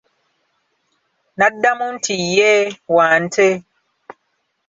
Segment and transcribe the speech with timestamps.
[1.37, 2.63] N'addamu nti Yee,
[2.95, 3.47] Wante.